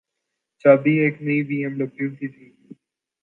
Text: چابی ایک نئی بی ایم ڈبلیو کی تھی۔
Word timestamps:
چابی 0.61 0.93
ایک 1.01 1.15
نئی 1.25 1.39
بی 1.47 1.57
ایم 1.61 1.73
ڈبلیو 1.79 2.09
کی 2.17 2.27
تھی۔ 2.33 2.45